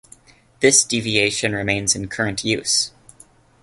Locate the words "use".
2.43-2.91